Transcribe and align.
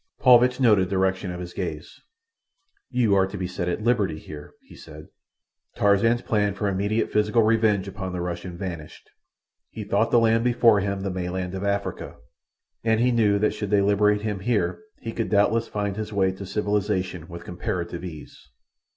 Paulvitch 0.19 0.59
noted 0.59 0.87
the 0.87 0.95
direction 0.95 1.29
of 1.31 1.39
his 1.39 1.53
gaze. 1.53 2.01
"You 2.89 3.13
are 3.13 3.27
to 3.27 3.37
be 3.37 3.45
set 3.45 3.69
at 3.69 3.83
liberty 3.83 4.17
here," 4.17 4.55
he 4.63 4.75
said. 4.75 5.09
Tarzan's 5.75 6.23
plan 6.23 6.55
for 6.55 6.67
immediate 6.67 7.11
physical 7.11 7.43
revenge 7.43 7.87
upon 7.87 8.11
the 8.11 8.19
Russian 8.19 8.57
vanished. 8.57 9.11
He 9.69 9.83
thought 9.83 10.09
the 10.09 10.17
land 10.17 10.43
before 10.43 10.79
him 10.79 11.01
the 11.03 11.11
mainland 11.11 11.53
of 11.53 11.63
Africa, 11.63 12.15
and 12.83 12.99
he 12.99 13.11
knew 13.11 13.37
that 13.37 13.53
should 13.53 13.69
they 13.69 13.81
liberate 13.83 14.21
him 14.23 14.39
here 14.39 14.79
he 15.01 15.11
could 15.11 15.29
doubtless 15.29 15.67
find 15.67 15.97
his 15.97 16.11
way 16.11 16.31
to 16.31 16.47
civilization 16.47 17.27
with 17.27 17.43
comparative 17.45 18.03
ease. 18.03 18.49